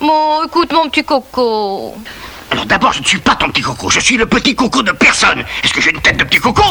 [0.00, 1.94] Bon, écoute, mon petit coco.
[2.50, 4.92] Alors d'abord, je ne suis pas ton petit coco, je suis le petit coco de
[4.92, 5.44] personne.
[5.64, 6.62] Est-ce que j'ai une tête de petit coco?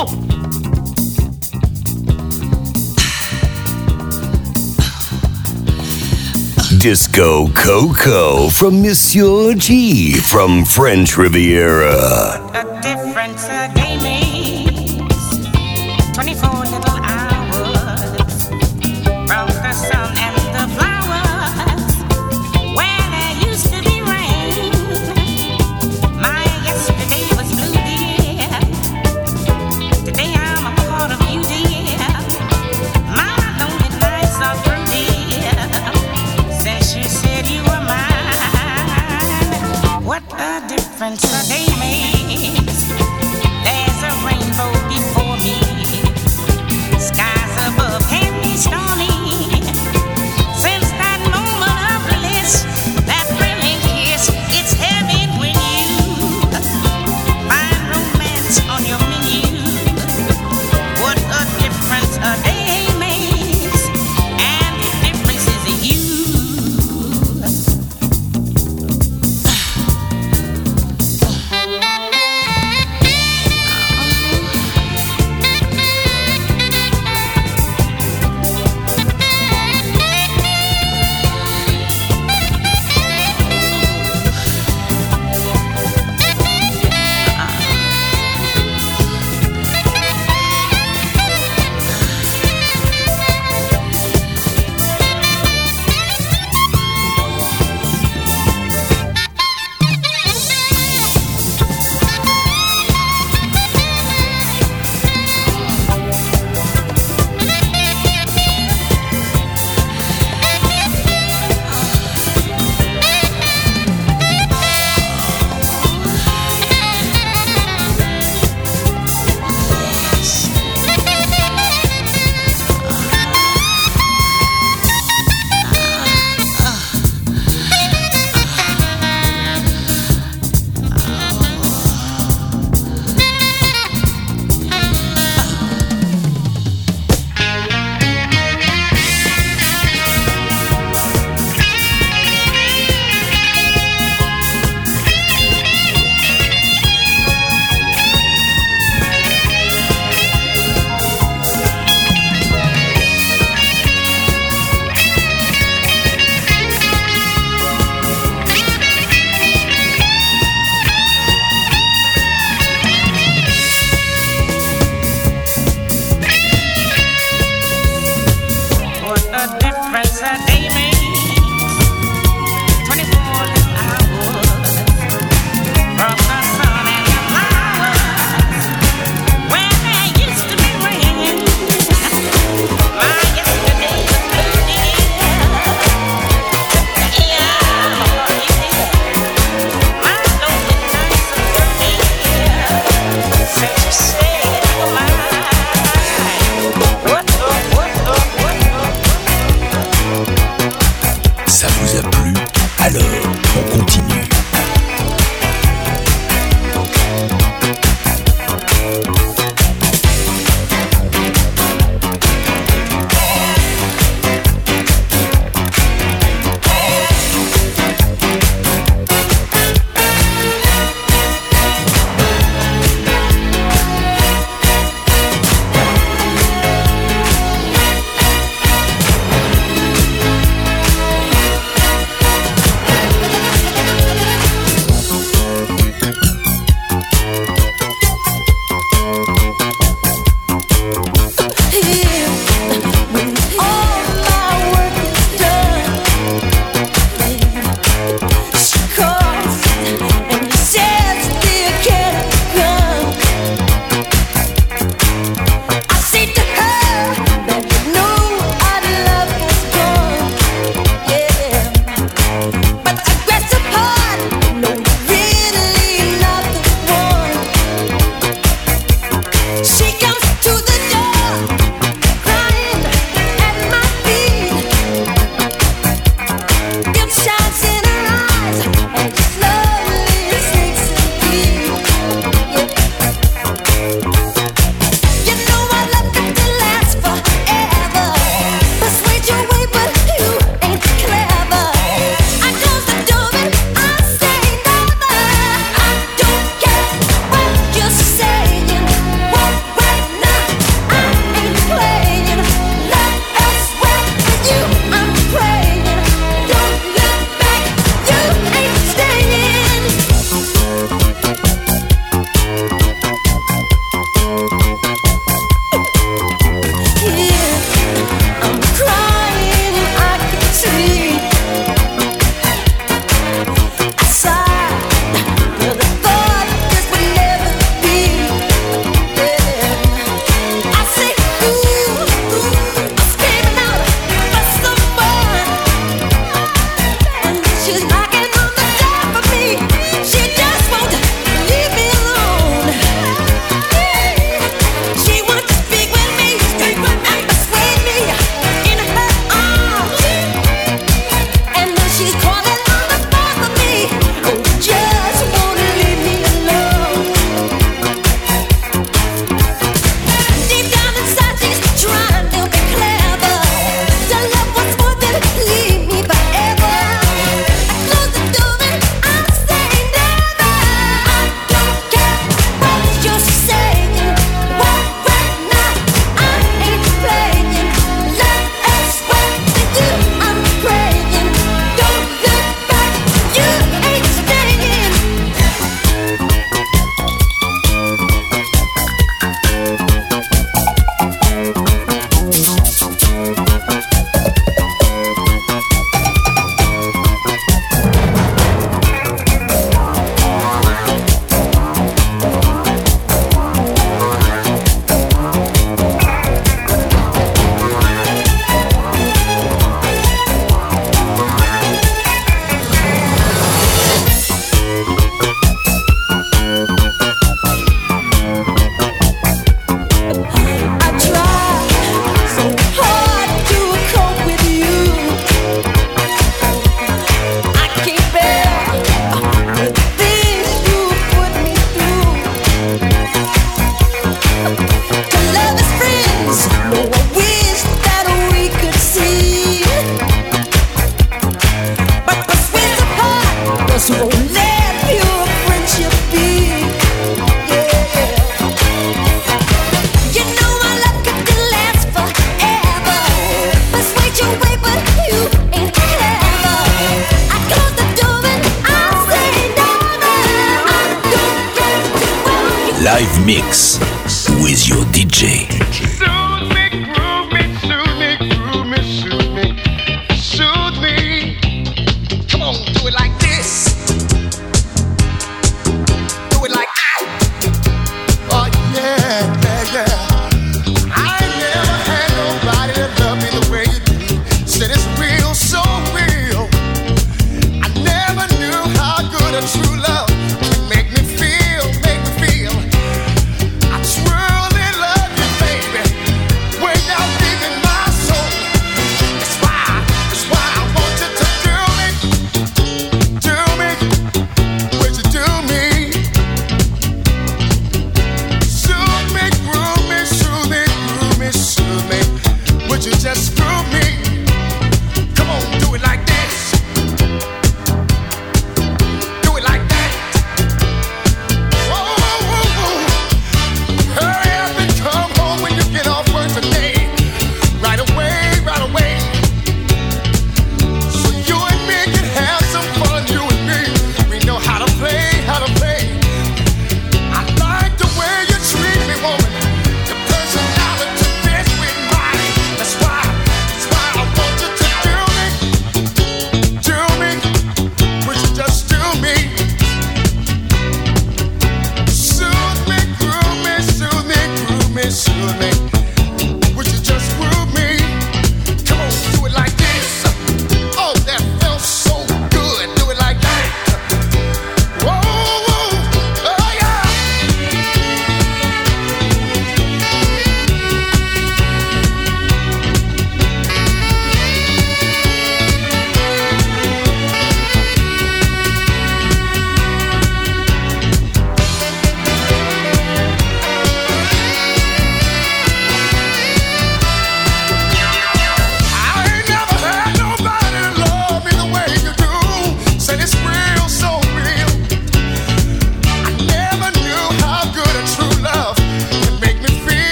[6.80, 12.40] Disco Coco from Monsieur G from French Riviera.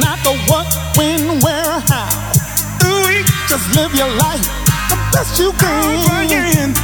[0.00, 2.08] not the what, when, where, how.
[2.84, 4.44] Ooh, just live your life
[4.90, 6.74] the best you can.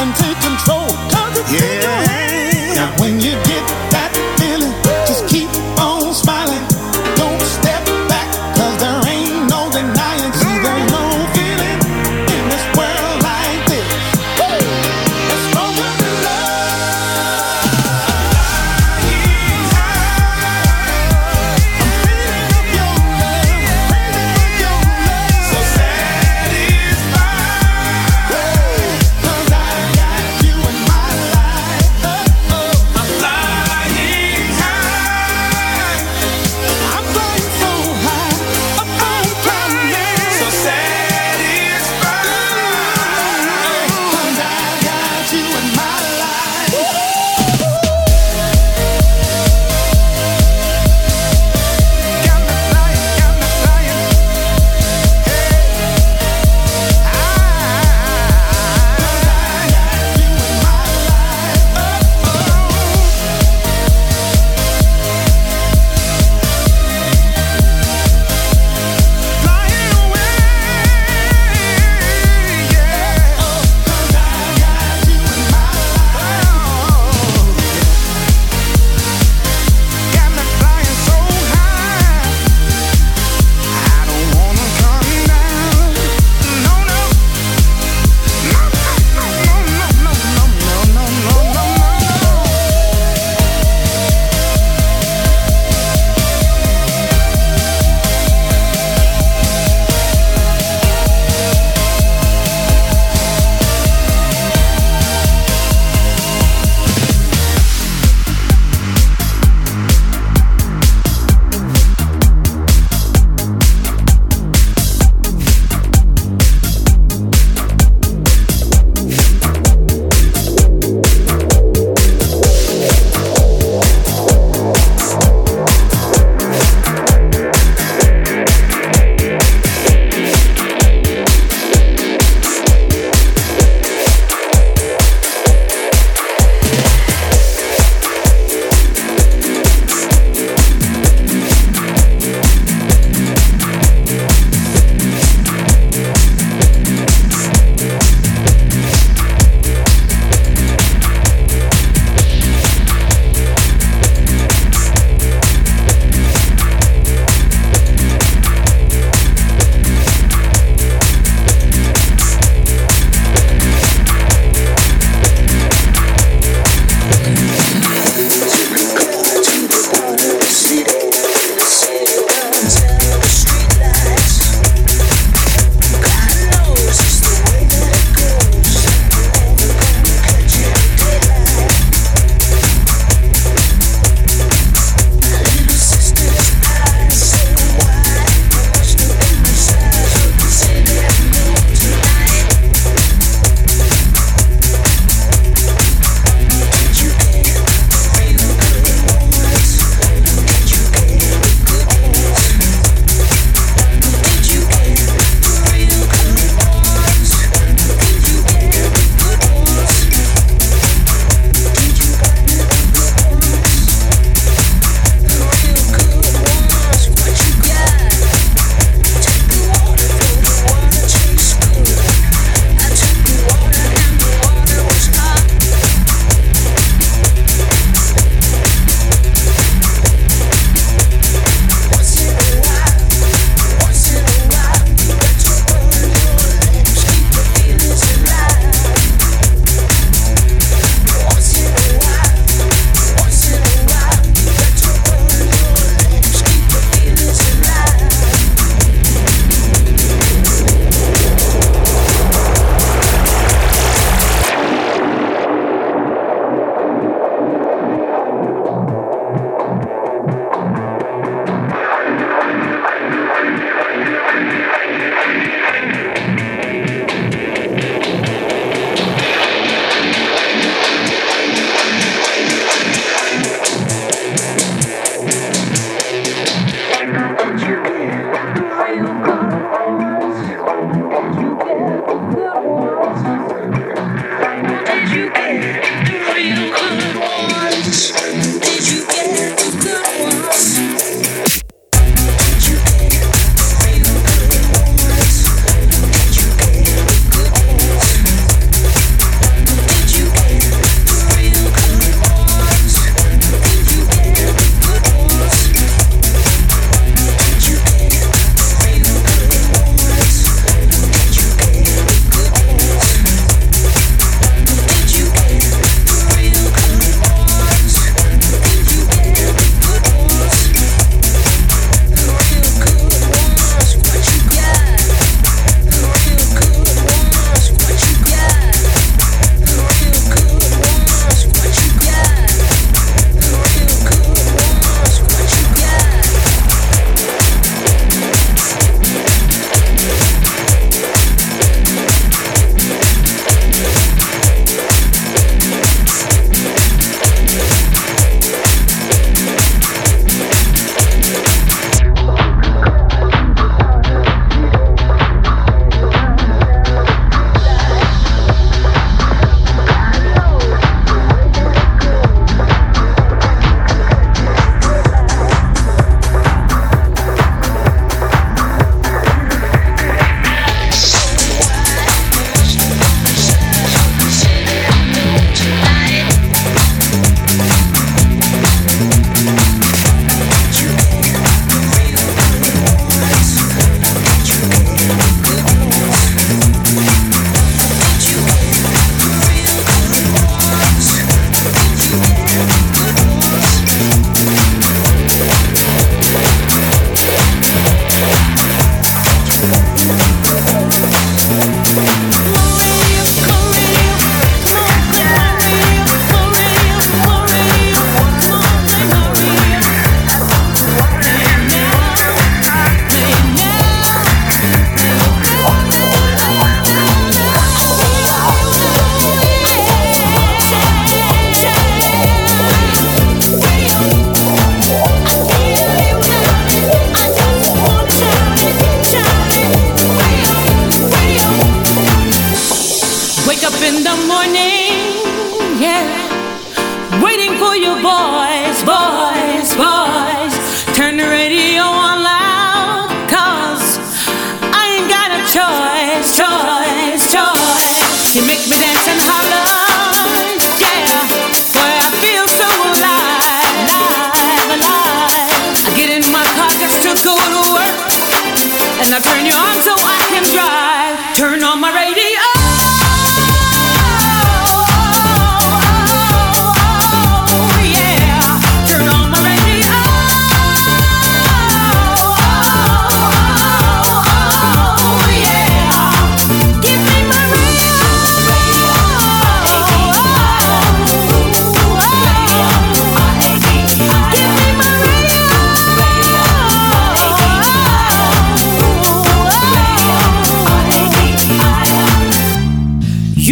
[0.00, 1.60] And take control, cause it's yeah.
[1.60, 2.76] in your hands.
[2.76, 3.59] Now when you get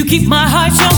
[0.09, 0.98] keep my heart jumping,